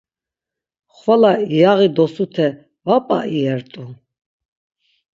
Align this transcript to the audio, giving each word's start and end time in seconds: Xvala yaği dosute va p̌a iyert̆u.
Xvala 0.97 1.33
yaği 1.59 1.87
dosute 1.95 2.47
va 2.85 2.97
p̌a 3.07 3.19
iyert̆u. 3.37 3.83